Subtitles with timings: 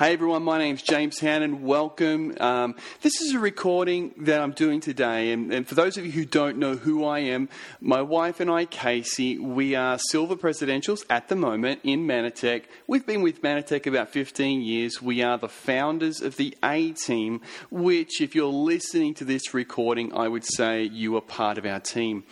[0.00, 1.62] Hey everyone, my name's James Hannan.
[1.62, 2.34] Welcome.
[2.40, 6.12] Um, this is a recording that I'm doing today, and, and, for those of you
[6.12, 7.50] who don't know who I am,
[7.82, 12.62] my wife and I, Casey, we are silver presidentials at the moment in Mannatech.
[12.86, 15.02] We've been with Mannatech about 15 years.
[15.02, 20.14] We are the founders of the A Team, which, if you're listening to this recording,
[20.14, 22.24] I would say you are part of our team.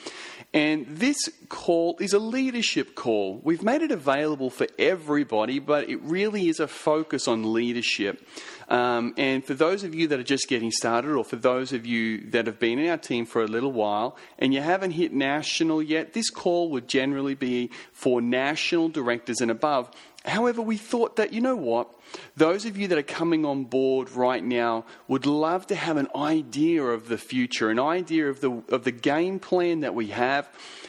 [0.54, 3.38] And this call is a leadership call.
[3.44, 8.26] We've made it available for everybody, but it really is a focus on leadership.
[8.70, 11.84] Um, and for those of you that are just getting started, or for those of
[11.84, 15.12] you that have been in our team for a little while and you haven't hit
[15.12, 19.90] national yet, this call would generally be for national directors and above.
[20.24, 21.88] However, we thought that, you know what?
[22.36, 26.08] Those of you that are coming on board right now would love to have an
[26.14, 30.48] idea of the future, an idea of the, of the game plan that we have,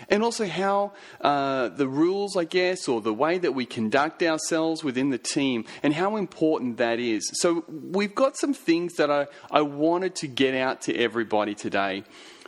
[0.09, 4.83] and also how uh, the rules, I guess, or the way that we conduct ourselves
[4.83, 7.29] within the team, and how important that is.
[7.33, 12.03] So, we've got some things that I, I wanted to get out to everybody today.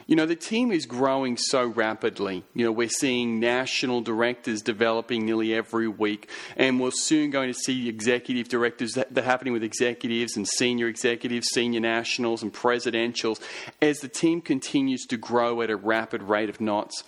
[0.08, 2.44] You know, the team is growing so rapidly.
[2.54, 7.58] You know, we're seeing national directors developing nearly every week, and we're soon going to
[7.58, 13.40] see executive directors that, that happening with executives and senior executives, senior nationals, and presidentials
[13.82, 17.04] as the team continues to grow at a rapid rate of knots.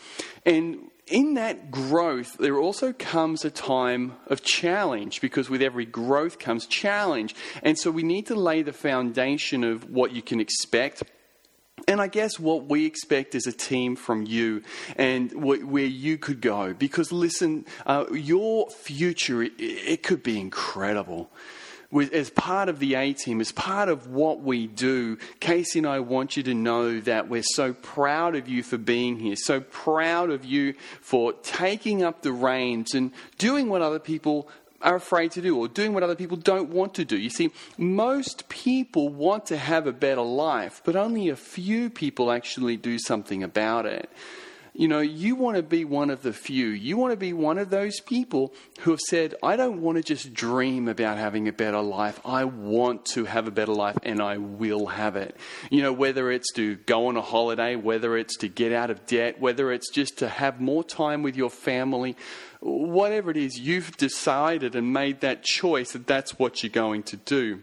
[0.46, 6.40] And in that growth, there also comes a time of challenge because with every growth
[6.40, 7.36] comes challenge.
[7.62, 11.04] And so we need to lay the foundation of what you can expect
[11.88, 14.64] and I guess what we expect as a team from you
[14.96, 16.74] and where you could go.
[16.74, 21.30] Because listen, uh, your future, it, it could be incredible
[22.12, 26.00] as part of the A team, as part of what we do, Casey and I
[26.00, 30.30] want you to know that we're so proud of you for being here, so proud
[30.30, 34.50] of you for taking up the reins and doing what other people
[34.84, 37.18] are afraid to do or doing what other people don't want to do.
[37.18, 42.32] You see, most people want to have a better life, but only a few people
[42.32, 44.10] actually do something about it.
[44.76, 46.68] You know, you want to be one of the few.
[46.68, 50.04] You want to be one of those people who have said, I don't want to
[50.04, 52.20] just dream about having a better life.
[52.26, 55.38] I want to have a better life and I will have it.
[55.70, 59.06] You know, whether it's to go on a holiday, whether it's to get out of
[59.06, 62.18] debt, whether it's just to have more time with your family,
[62.60, 67.18] whatever it is, you've decided and made that choice that that's what you're going to
[67.18, 67.62] do.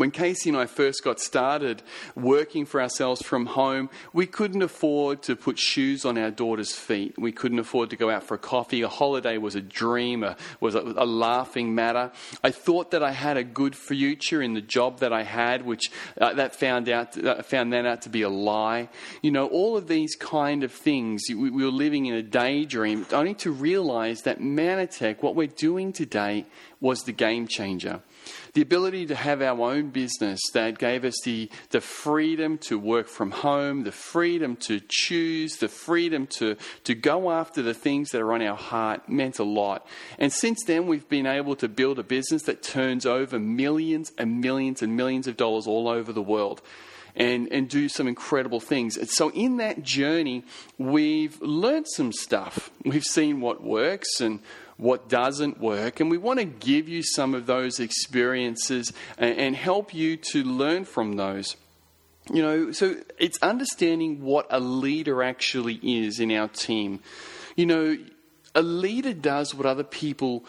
[0.00, 1.82] When Casey and I first got started
[2.14, 7.18] working for ourselves from home, we couldn't afford to put shoes on our daughter's feet.
[7.18, 8.80] We couldn't afford to go out for a coffee.
[8.80, 12.12] A holiday was a dream, a, was a, a laughing matter.
[12.42, 15.90] I thought that I had a good future in the job that I had, which
[16.18, 18.88] uh, that found out uh, found that out to be a lie.
[19.20, 21.24] You know, all of these kind of things.
[21.28, 25.92] We, we were living in a daydream, only to realize that Mannatech, what we're doing
[25.92, 26.46] today,
[26.80, 28.00] was the game changer.
[28.52, 33.08] The ability to have our own business that gave us the, the freedom to work
[33.08, 38.20] from home, the freedom to choose, the freedom to, to go after the things that
[38.20, 39.86] are on our heart meant a lot.
[40.18, 44.40] And since then, we've been able to build a business that turns over millions and
[44.40, 46.60] millions and millions of dollars all over the world
[47.14, 48.98] and, and do some incredible things.
[49.12, 50.44] So, in that journey,
[50.78, 52.70] we've learned some stuff.
[52.84, 54.40] We've seen what works and
[54.80, 56.00] what doesn't work.
[56.00, 60.42] And we want to give you some of those experiences and, and help you to
[60.42, 61.56] learn from those.
[62.32, 67.00] You know, so it's understanding what a leader actually is in our team.
[67.56, 67.98] You know,
[68.54, 70.44] a leader does what other people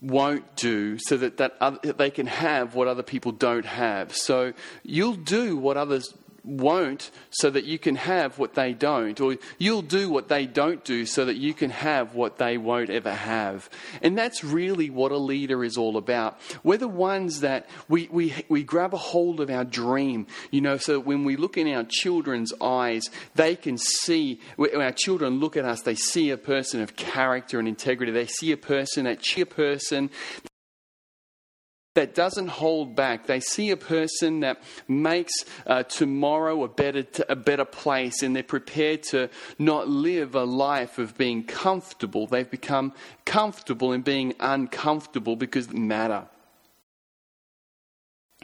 [0.00, 4.14] won't do so that, that other, they can have what other people don't have.
[4.14, 6.12] So you'll do what others
[6.44, 10.84] won't so that you can have what they don't, or you'll do what they don't
[10.84, 13.68] do so that you can have what they won't ever have.
[14.02, 16.38] And that's really what a leader is all about.
[16.62, 20.76] We're the ones that we, we, we grab a hold of our dream, you know,
[20.76, 23.04] so when we look in our children's eyes,
[23.34, 27.58] they can see, when our children look at us, they see a person of character
[27.58, 28.12] and integrity.
[28.12, 30.10] They see a person, a cheer person
[31.94, 33.26] that doesn't hold back.
[33.26, 35.32] They see a person that makes
[35.66, 40.98] uh, tomorrow a better, a better place and they're prepared to not live a life
[40.98, 42.26] of being comfortable.
[42.26, 42.92] They've become
[43.24, 46.26] comfortable in being uncomfortable because they matter.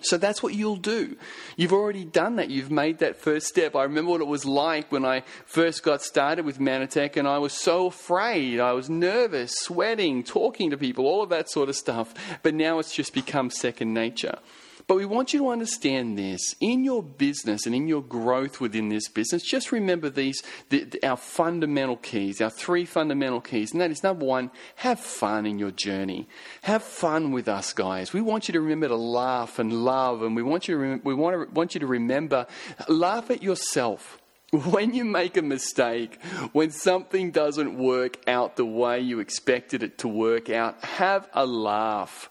[0.05, 1.17] So that's what you'll do.
[1.57, 2.51] You've already done that.
[2.51, 3.75] You've made that first step.
[3.75, 7.39] I remember what it was like when I first got started with Mannatech, and I
[7.39, 8.61] was so afraid.
[8.61, 12.15] I was nervous, sweating, talking to people, all of that sort of stuff.
[12.43, 14.39] But now it's just become second nature.
[14.87, 18.89] But we want you to understand this in your business and in your growth within
[18.89, 19.43] this business.
[19.43, 23.73] Just remember these, the, the, our fundamental keys, our three fundamental keys.
[23.73, 26.29] And that is number one, have fun in your journey.
[26.63, 28.13] Have fun with us, guys.
[28.13, 31.01] We want you to remember to laugh and love, and we want you to, rem-
[31.05, 32.47] we want, to, want you to remember,
[32.89, 34.20] laugh at yourself.
[34.71, 36.21] When you make a mistake,
[36.53, 41.47] when something doesn't work out the way you expected it to work out, have a
[41.47, 42.29] laugh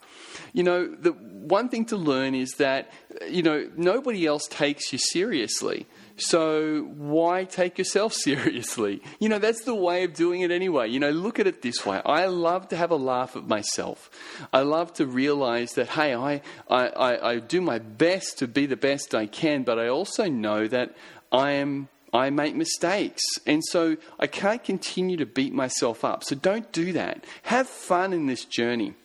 [0.54, 2.92] you know, the one thing to learn is that,
[3.28, 5.88] you know, nobody else takes you seriously.
[6.18, 9.02] So why take yourself seriously?
[9.20, 10.90] You know, that's the way of doing it anyway.
[10.90, 12.02] You know, look at it this way.
[12.06, 14.10] I love to have a laugh at myself.
[14.52, 18.66] I love to realize that, hey, I, I, I, I do my best to be
[18.66, 20.96] the best I can, but I also know that
[21.32, 23.22] I am I make mistakes.
[23.46, 26.24] And so I can't continue to beat myself up.
[26.24, 27.24] So don't do that.
[27.44, 28.96] Have fun in this journey.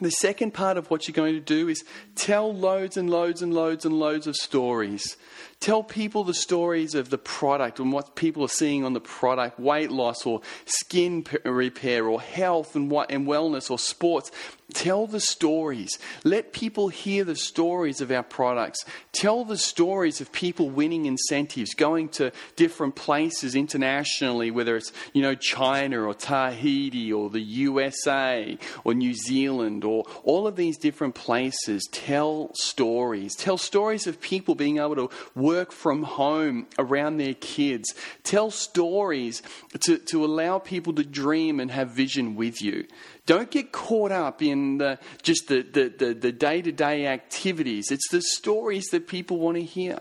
[0.00, 1.84] The second part of what you're going to do is
[2.14, 5.18] tell loads and loads and loads and loads of stories.
[5.60, 9.60] Tell people the stories of the product and what people are seeing on the product
[9.60, 14.30] weight loss or skin repair or health and, what, and wellness or sports.
[14.72, 15.98] Tell the stories.
[16.24, 18.84] Let people hear the stories of our products.
[19.12, 25.22] Tell the stories of people winning incentives, going to different places internationally, whether it's you
[25.22, 31.14] know China or Tahiti or the USA or New Zealand or all of these different
[31.14, 31.88] places.
[31.92, 33.34] Tell stories.
[33.34, 37.94] Tell stories of people being able to work from home around their kids.
[38.24, 39.42] Tell stories
[39.80, 42.86] to, to allow people to dream and have vision with you.
[43.26, 47.90] Don't get caught up in the, just the, the, the day-to-day activities.
[47.90, 50.00] It's the stories that people want to hear.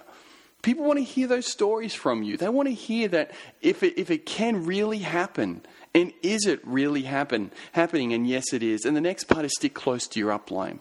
[0.64, 2.38] People want to hear those stories from you.
[2.38, 3.32] They want to hear that
[3.62, 5.62] if it, if it can really happen,
[5.94, 8.14] and is it really happen, happening?
[8.14, 8.86] And yes, it is.
[8.86, 10.80] And the next part is stick close to your upline.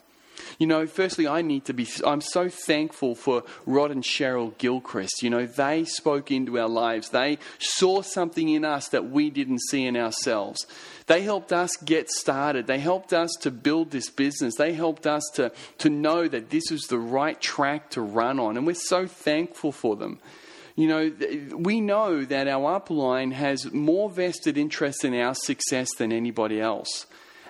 [0.58, 5.22] You know, firstly, I need to be, I'm so thankful for Rod and Cheryl Gilchrist.
[5.22, 7.10] You know, they spoke into our lives.
[7.10, 10.66] They saw something in us that we didn't see in ourselves.
[11.10, 12.68] They helped us get started.
[12.68, 14.54] They helped us to build this business.
[14.54, 18.56] They helped us to, to know that this was the right track to run on.
[18.56, 20.20] And we're so thankful for them.
[20.76, 26.12] You know, we know that our upline has more vested interest in our success than
[26.12, 27.06] anybody else.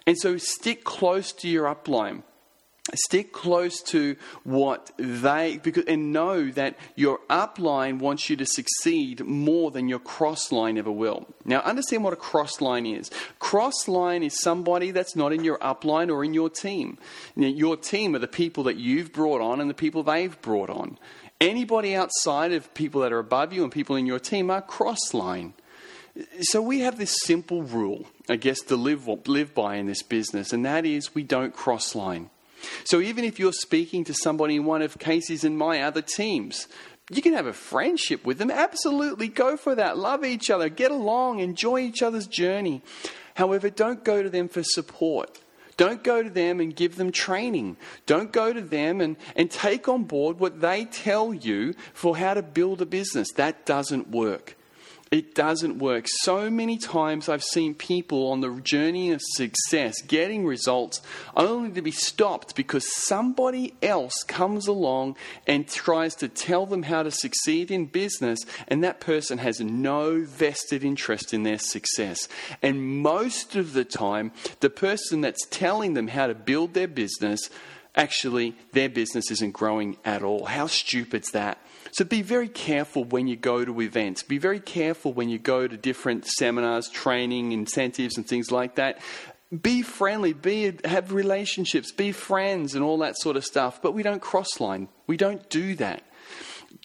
[0.06, 2.22] And so stick close to your upline
[2.94, 9.24] stick close to what they because and know that your upline wants you to succeed
[9.24, 11.26] more than your cross line ever will.
[11.44, 13.10] Now understand what a cross line is.
[13.38, 16.98] Cross line is somebody that's not in your upline or in your team.
[17.36, 20.98] Your team are the people that you've brought on and the people they've brought on.
[21.40, 25.14] Anybody outside of people that are above you and people in your team are cross
[25.14, 25.54] line
[26.40, 30.52] so we have this simple rule i guess to live live by in this business
[30.52, 32.28] and that is we don't cross line
[32.84, 36.68] so even if you're speaking to somebody in one of Casey's and my other teams,
[37.10, 38.50] you can have a friendship with them.
[38.50, 39.98] Absolutely go for that.
[39.98, 42.82] Love each other, get along, enjoy each other's journey.
[43.34, 45.40] However, don't go to them for support.
[45.76, 47.78] Don't go to them and give them training.
[48.04, 52.34] Don't go to them and, and take on board what they tell you for how
[52.34, 53.32] to build a business.
[53.32, 54.56] That doesn't work.
[55.10, 56.04] It doesn't work.
[56.06, 61.02] So many times I've seen people on the journey of success getting results
[61.36, 65.16] only to be stopped because somebody else comes along
[65.48, 70.20] and tries to tell them how to succeed in business, and that person has no
[70.20, 72.28] vested interest in their success.
[72.62, 74.30] And most of the time,
[74.60, 77.50] the person that's telling them how to build their business
[77.96, 80.44] actually, their business isn't growing at all.
[80.44, 81.58] How stupid's that?
[81.92, 84.22] So be very careful when you go to events.
[84.22, 89.00] Be very careful when you go to different seminars, training, incentives, and things like that.
[89.62, 93.82] Be friendly, be have relationships, be friends, and all that sort of stuff.
[93.82, 94.88] But we don't cross line.
[95.08, 96.04] We don't do that.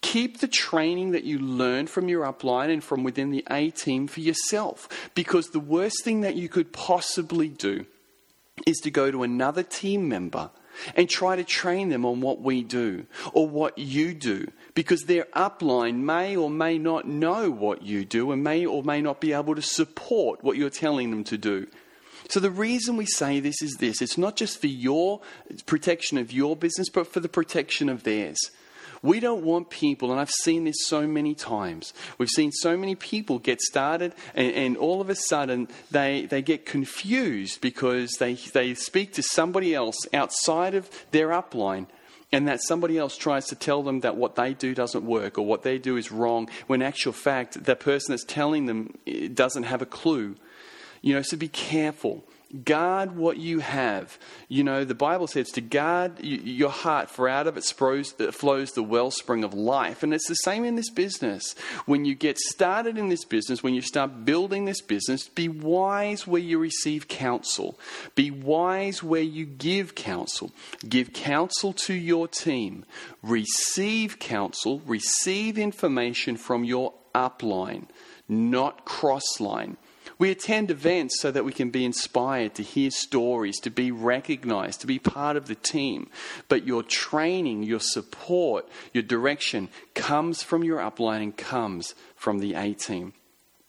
[0.01, 4.07] Keep the training that you learn from your upline and from within the A team
[4.07, 4.89] for yourself.
[5.13, 7.85] Because the worst thing that you could possibly do
[8.65, 10.49] is to go to another team member
[10.95, 15.25] and try to train them on what we do or what you do because their
[15.35, 19.33] upline may or may not know what you do and may or may not be
[19.33, 21.67] able to support what you're telling them to do.
[22.29, 25.21] So, the reason we say this is this it's not just for your
[25.65, 28.37] protection of your business, but for the protection of theirs.
[29.01, 31.93] We don't want people, and I've seen this so many times.
[32.17, 36.41] We've seen so many people get started, and, and all of a sudden they, they
[36.41, 41.87] get confused because they, they speak to somebody else outside of their upline
[42.31, 45.45] and that somebody else tries to tell them that what they do doesn't work or
[45.45, 49.29] what they do is wrong, when in actual fact, the person that's telling them eh,
[49.33, 50.35] doesn't have a clue.
[51.01, 52.25] You know, so be careful.
[52.63, 54.17] Guard what you have.
[54.47, 58.71] You know, the Bible says to guard your heart, for out of it uh, flows
[58.71, 60.03] the wellspring of life.
[60.03, 61.53] And it's the same in this business.
[61.85, 66.27] When you get started in this business, when you start building this business, be wise
[66.27, 67.77] where you receive counsel.
[68.13, 70.51] Be wise where you give counsel.
[70.87, 72.85] Give counsel to your team.
[73.21, 77.85] Receive counsel, receive information from your upline,
[78.27, 79.77] not crossline.
[80.17, 84.81] We attend events so that we can be inspired to hear stories, to be recognized,
[84.81, 86.09] to be part of the team.
[86.47, 92.53] But your training, your support, your direction comes from your upline and comes from the
[92.53, 93.13] A team.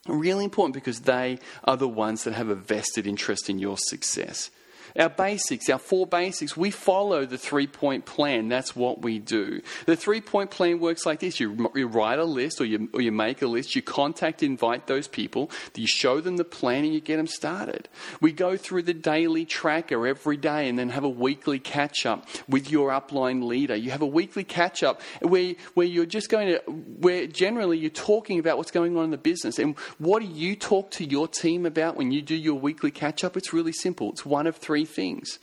[0.06, 4.50] Really important because they are the ones that have a vested interest in your success.
[4.98, 8.48] Our basics, our four basics, we follow the three point plan.
[8.48, 9.60] That's what we do.
[9.84, 13.00] The three point plan works like this you, you write a list or you, or
[13.00, 16.94] you make a list, you contact, invite those people, you show them the plan, and
[16.94, 17.88] you get them started.
[18.20, 22.26] We go through the daily tracker every day and then have a weekly catch up
[22.48, 23.76] with your upline leader.
[23.76, 27.90] You have a weekly catch up where, where you're just going to, where generally you're
[27.90, 29.58] talking about what's going on in the business.
[29.58, 33.24] And what do you talk to your team about when you do your weekly catch
[33.24, 33.36] up?
[33.36, 34.10] It's really simple.
[34.12, 35.38] It's one of three things.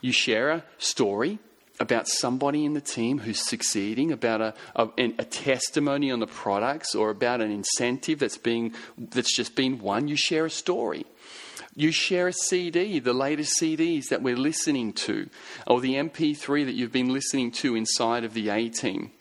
[0.00, 1.38] You share a story
[1.80, 6.94] about somebody in the team who's succeeding, about a, a, a, testimony on the products,
[6.94, 10.06] or about an incentive that's, being, that's just been won.
[10.06, 11.06] You share a story.
[11.74, 15.30] You share a CD, the latest CDs that we're listening to,
[15.66, 19.12] or the MP3 that you've been listening to inside of the A team.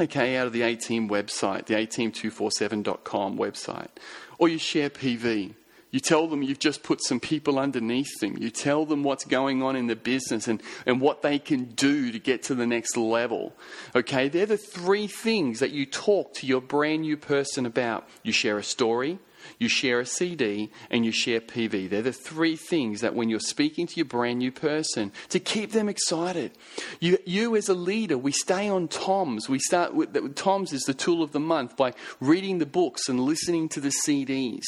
[0.00, 3.90] Okay, out of the A team website, the ateam247.com website.
[4.38, 5.54] Or you share PV.
[5.92, 8.38] You tell them you've just put some people underneath them.
[8.38, 12.10] You tell them what's going on in the business and, and what they can do
[12.10, 13.52] to get to the next level.
[13.94, 18.08] Okay, they're the three things that you talk to your brand new person about.
[18.22, 19.18] You share a story,
[19.58, 21.90] you share a CD, and you share PV.
[21.90, 25.72] They're the three things that when you're speaking to your brand new person, to keep
[25.72, 26.52] them excited.
[27.00, 29.50] You, you as a leader, we stay on TOMS.
[29.50, 33.20] We start with TOMS is the tool of the month by reading the books and
[33.20, 34.64] listening to the CDs.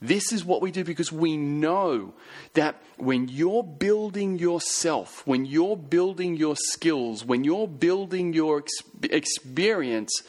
[0.00, 2.14] This is what we do because we know
[2.54, 8.82] that when you're building yourself, when you're building your skills, when you're building your ex-
[9.02, 10.22] experience,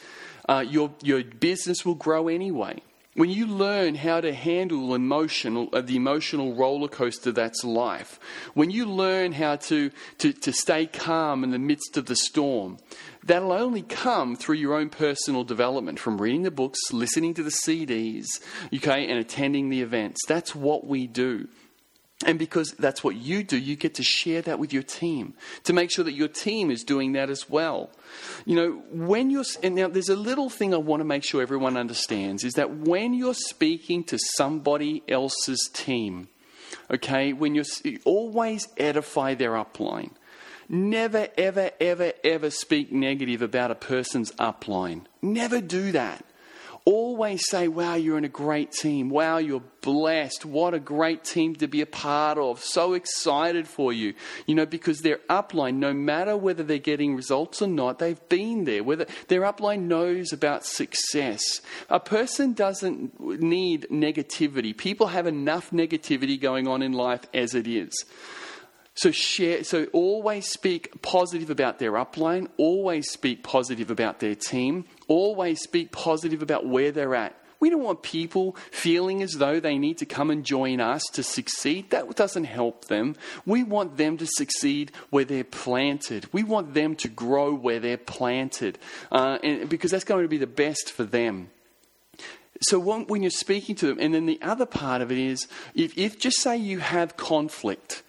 [0.48, 2.80] uh, your, your business will grow anyway.
[3.16, 8.20] When you learn how to handle emotional, uh, the emotional roller coaster that's life,
[8.52, 12.78] when you learn how to, to, to stay calm in the midst of the storm,
[13.26, 17.50] That'll only come through your own personal development from reading the books, listening to the
[17.50, 18.26] CDs,
[18.72, 20.20] okay, and attending the events.
[20.28, 21.48] That's what we do.
[22.24, 25.74] And because that's what you do, you get to share that with your team to
[25.74, 27.90] make sure that your team is doing that as well.
[28.46, 31.42] You know, when you're, and now there's a little thing I want to make sure
[31.42, 36.28] everyone understands is that when you're speaking to somebody else's team,
[36.90, 37.64] okay, when you're,
[38.04, 40.12] always edify their upline.
[40.70, 45.02] Never, ever, ever, ever speak negative about a person's upline.
[45.20, 46.24] Never do that.
[46.88, 49.10] Always say, wow, you're in a great team.
[49.10, 50.44] Wow, you're blessed.
[50.44, 52.62] What a great team to be a part of.
[52.62, 54.14] So excited for you.
[54.46, 58.62] You know, because their upline, no matter whether they're getting results or not, they've been
[58.64, 58.84] there.
[58.84, 61.60] Whether their upline knows about success.
[61.90, 64.76] A person doesn't need negativity.
[64.76, 68.04] People have enough negativity going on in life as it is.
[68.96, 74.86] So share, so always speak positive about their upline, always speak positive about their team,
[75.08, 77.36] always speak positive about where they're at.
[77.58, 81.22] We don't want people feeling as though they need to come and join us to
[81.22, 81.90] succeed.
[81.90, 83.16] That doesn't help them.
[83.46, 86.32] We want them to succeed where they're planted.
[86.32, 88.78] We want them to grow where they're planted,
[89.10, 91.50] uh, and, because that's going to be the best for them.
[92.62, 95.96] So when, you're speaking to them, and then the other part of it is, if,
[95.98, 98.02] if just say you have conflict,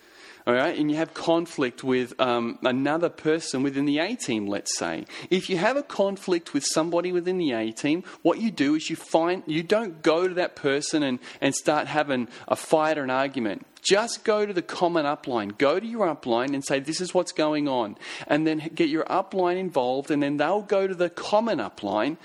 [0.48, 4.78] all right, and you have conflict with um, another person within the A team, let's
[4.78, 5.06] say.
[5.30, 8.90] If you have a conflict with somebody within the A team, what you do is
[8.90, 13.04] you find you don't go to that person and, and start having a fight or
[13.04, 13.66] an argument.
[13.82, 15.58] Just go to the common upline.
[15.58, 17.98] Go to your upline and say, This is what's going on.
[18.26, 22.16] And then get your upline involved, and then they'll go to the common upline,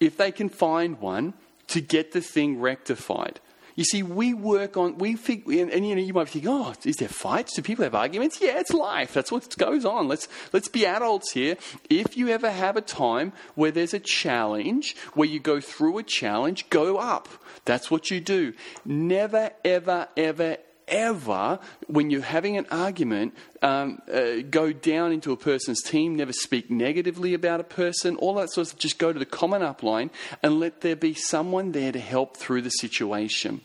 [0.00, 1.34] if they can find one,
[1.68, 3.38] to get the thing rectified.
[3.76, 6.74] You see, we work on, we think, and, and, you know, you might think, oh,
[6.84, 7.54] is there fights?
[7.54, 8.40] Do people have arguments?
[8.40, 9.12] Yeah, it's life.
[9.12, 10.08] That's what goes on.
[10.08, 11.58] Let's, let's be adults here.
[11.90, 16.02] If you ever have a time where there's a challenge, where you go through a
[16.02, 17.28] challenge, go up.
[17.66, 18.54] That's what you do.
[18.86, 20.56] Never, ever, ever,
[20.88, 26.32] ever, when you're having an argument, um, uh, go down into a person's team, never
[26.32, 30.10] speak negatively about a person, all that sort of just go to the common upline
[30.42, 33.60] and let there be someone there to help through the situation.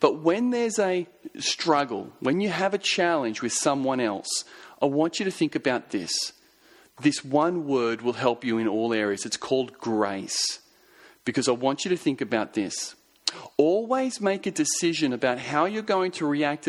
[0.00, 1.06] But when there's a
[1.38, 4.44] struggle, when you have a challenge with someone else,
[4.80, 6.32] I want you to think about this.
[7.00, 9.26] This one word will help you in all areas.
[9.26, 10.60] It's called grace.
[11.24, 12.94] Because I want you to think about this.
[13.56, 16.68] Always make a decision about how you're going to react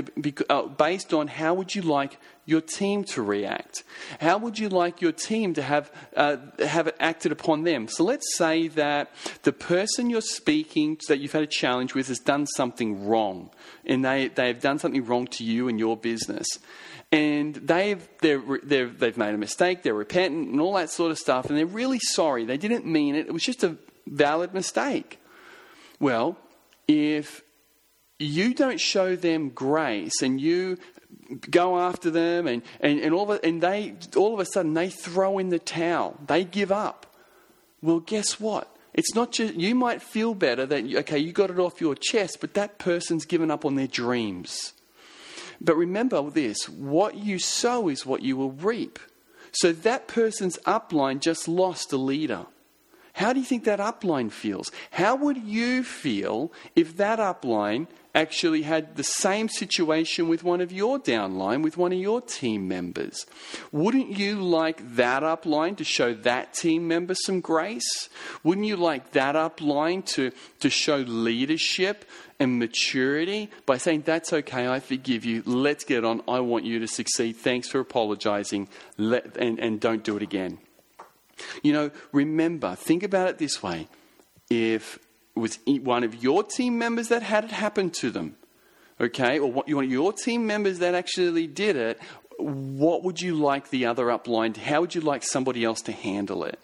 [0.49, 3.83] uh, based on how would you like your team to react.
[4.21, 7.87] How would you like your team to have uh, have it acted upon them?
[7.87, 9.11] So let's say that
[9.43, 13.49] the person you're speaking to that you've had a challenge with has done something wrong,
[13.85, 16.47] and they they've done something wrong to you and your business
[17.11, 21.17] and they've, they're, they have made a mistake, they're repentant, and all that sort of
[21.17, 22.43] stuff, and they're really sorry.
[22.43, 25.19] They didn't mean it, it was just a valid mistake.
[25.99, 26.37] Well,
[26.87, 27.43] if
[28.19, 30.77] you don't show them grace and you
[31.49, 34.89] go after them and, and, and, all, of, and they, all of a sudden they
[34.89, 37.05] throw in the towel, they give up.
[37.81, 38.73] Well, guess what?
[38.93, 42.37] It's not just, you might feel better that, okay, you got it off your chest,
[42.41, 44.73] but that person's given up on their dreams.
[45.61, 48.99] But remember this what you sow is what you will reap.
[49.51, 52.45] So that person's upline just lost a leader.
[53.17, 54.71] How do you think that upline feels?
[54.91, 60.71] How would you feel if that upline actually had the same situation with one of
[60.71, 63.25] your downline, with one of your team members?
[63.71, 68.07] Wouldn't you like that upline to show that team member some grace?
[68.43, 72.05] Wouldn't you like that upline to, to show leadership
[72.39, 76.77] and maturity by saying, That's okay, I forgive you, let's get on, I want you
[76.77, 80.59] to succeed, thanks for apologizing, Let, and, and don't do it again.
[81.63, 83.87] You know, remember, think about it this way.
[84.49, 84.99] If
[85.35, 88.35] it was one of your team members that had it happen to them,
[88.99, 91.99] okay, or what, one of your team members that actually did it,
[92.39, 96.43] what would you like the other upline, how would you like somebody else to handle
[96.43, 96.59] it?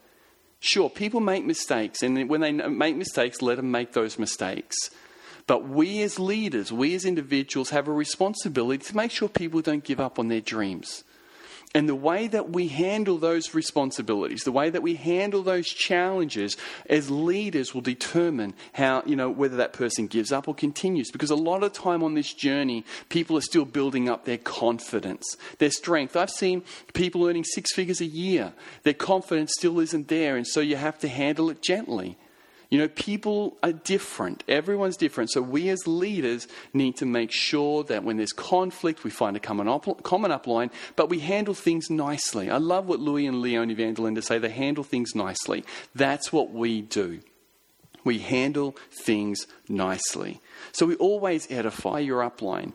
[0.60, 4.76] Sure, people make mistakes, and when they make mistakes, let them make those mistakes.
[5.46, 9.84] But we as leaders, we as individuals have a responsibility to make sure people don't
[9.84, 11.04] give up on their dreams.
[11.76, 16.56] And the way that we handle those responsibilities, the way that we handle those challenges
[16.88, 21.10] as leaders will determine how, you know, whether that person gives up or continues.
[21.10, 25.36] Because a lot of time on this journey, people are still building up their confidence,
[25.58, 26.16] their strength.
[26.16, 26.62] I've seen
[26.94, 28.54] people earning six figures a year.
[28.84, 30.38] Their confidence still isn't there.
[30.38, 32.18] And so you have to handle it gently.
[32.74, 34.44] You know, people are different.
[34.48, 35.30] Everyone's different.
[35.30, 39.40] So we as leaders need to make sure that when there's conflict, we find a
[39.40, 42.50] common, up, common upline, but we handle things nicely.
[42.50, 44.40] I love what Louis and Leonie van say.
[44.40, 45.64] They handle things nicely.
[45.94, 47.20] That's what we do.
[48.04, 50.42] We handle things nicely.
[50.72, 52.74] So we always edify your upline.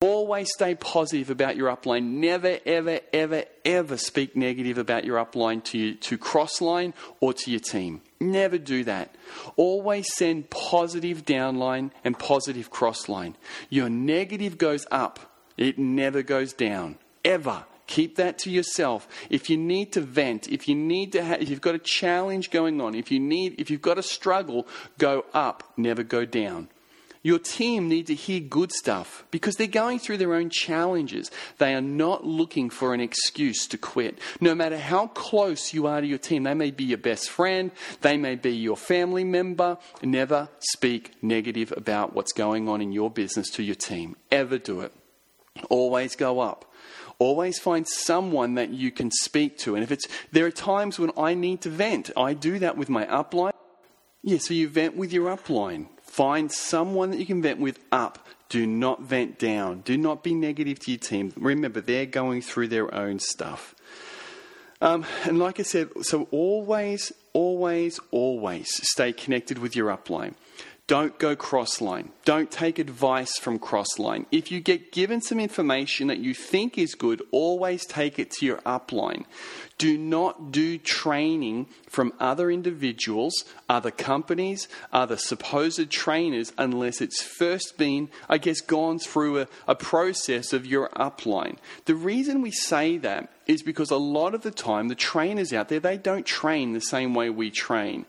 [0.00, 2.04] Always stay positive about your upline.
[2.14, 7.50] Never, ever, ever, ever speak negative about your upline to, you, to Crossline or to
[7.50, 8.00] your team.
[8.22, 9.16] Never do that.
[9.56, 13.34] Always send positive downline and positive crossline.
[13.68, 16.98] Your negative goes up, it never goes down.
[17.24, 17.64] Ever.
[17.88, 19.06] Keep that to yourself.
[19.28, 22.80] If you need to vent, if you need to, if you've got a challenge going
[22.80, 24.66] on, if you need, if you've got a struggle,
[24.98, 26.68] go up, never go down.
[27.24, 31.30] Your team need to hear good stuff because they're going through their own challenges.
[31.58, 34.18] They are not looking for an excuse to quit.
[34.40, 37.70] No matter how close you are to your team, they may be your best friend,
[38.00, 39.78] they may be your family member.
[40.02, 44.16] Never speak negative about what's going on in your business to your team.
[44.32, 44.92] Ever do it.
[45.68, 46.72] Always go up.
[47.20, 49.76] Always find someone that you can speak to.
[49.76, 52.10] And if it's, there are times when I need to vent.
[52.16, 53.52] I do that with my upline.
[54.22, 55.86] Yeah, so you vent with your upline.
[56.12, 58.28] Find someone that you can vent with up.
[58.50, 59.80] Do not vent down.
[59.80, 61.32] Do not be negative to your team.
[61.38, 63.74] Remember, they're going through their own stuff.
[64.82, 70.34] Um, and like I said, so always, always, always stay connected with your upline.
[70.88, 72.08] Don't go crossline.
[72.24, 74.26] Don't take advice from crossline.
[74.32, 78.46] If you get given some information that you think is good, always take it to
[78.46, 79.24] your upline.
[79.78, 83.32] Do not do training from other individuals,
[83.68, 89.76] other companies, other supposed trainers, unless it's first been, I guess, gone through a, a
[89.76, 91.58] process of your upline.
[91.84, 95.68] The reason we say that is because a lot of the time the trainers out
[95.68, 98.04] there they don't train the same way we train.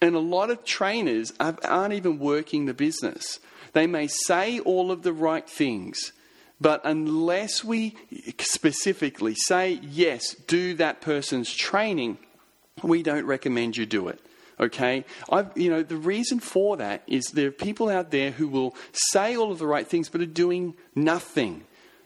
[0.00, 3.40] And a lot of trainers aren't even working the business.
[3.72, 6.12] They may say all of the right things
[6.60, 7.96] but unless we
[8.38, 12.16] specifically say yes do that person's training
[12.82, 14.20] we don't recommend you do it
[14.60, 15.04] okay?
[15.30, 18.74] I've, you know the reason for that is there are people out there who will
[18.92, 21.64] say all of the right things but are doing nothing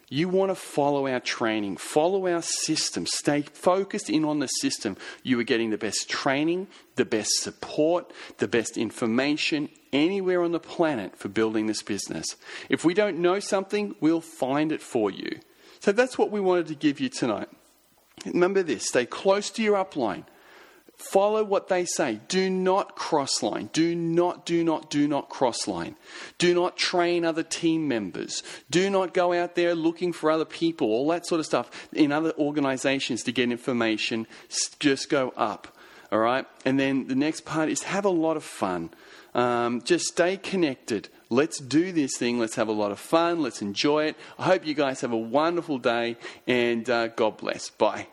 [0.08, 4.96] you want to follow our training, follow our system, stay focused in on the system.
[5.22, 10.60] You are getting the best training, the best support, the best information anywhere on the
[10.60, 12.36] planet for building this business.
[12.68, 15.40] If we don't know something, we'll find it for you.
[15.80, 17.48] So that's what we wanted to give you tonight.
[18.24, 20.24] Remember this stay close to your upline.
[20.98, 22.20] Follow what they say.
[22.26, 23.70] Do not cross line.
[23.72, 25.94] Do not, do not, do not cross line.
[26.38, 28.42] Do not train other team members.
[28.68, 32.10] Do not go out there looking for other people, all that sort of stuff in
[32.10, 34.26] other organizations to get information.
[34.80, 35.68] Just go up.
[36.10, 36.46] All right?
[36.64, 38.90] And then the next part is have a lot of fun.
[39.34, 41.08] Um, just stay connected.
[41.30, 42.40] Let's do this thing.
[42.40, 43.40] Let's have a lot of fun.
[43.40, 44.16] Let's enjoy it.
[44.36, 46.16] I hope you guys have a wonderful day
[46.48, 47.70] and uh, God bless.
[47.70, 48.08] Bye.